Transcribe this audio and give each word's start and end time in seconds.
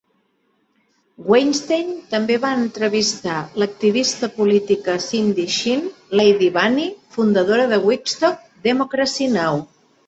Weinstein 1.31 1.91
també 2.13 2.37
va 2.45 2.53
entrevistar 2.61 3.35
l'activista 3.65 4.31
política 4.41 4.97
Cindy 5.05 5.47
Sheehan, 5.59 5.87
Lady 6.23 6.53
Bunny, 6.59 6.91
fundadora 7.19 7.73
de 7.77 7.83
Wigstock, 7.89 8.51
Democracy 8.71 9.33
Now! 9.41 9.67